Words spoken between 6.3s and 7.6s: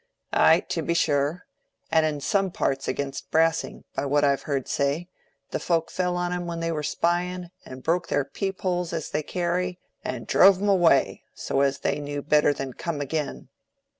'em when they were spying,